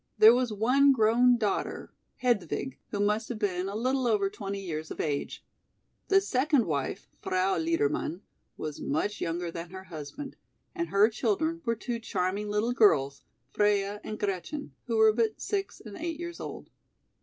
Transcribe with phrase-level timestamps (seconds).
[0.17, 4.89] There was one grown daughter, Hedwig, who must have been a little over twenty years
[4.89, 5.45] of age.
[6.07, 8.21] The second wife, Frau Liedermann,
[8.57, 10.37] was much younger than her husband,
[10.73, 15.79] and her children were two charming little girls, Freia and Gretchen, who were but six
[15.79, 16.71] and eight years old.